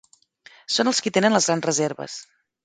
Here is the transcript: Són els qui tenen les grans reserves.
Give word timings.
Són 0.75 0.89
els 0.91 1.01
qui 1.07 1.13
tenen 1.19 1.37
les 1.37 1.51
grans 1.51 1.69
reserves. 1.71 2.17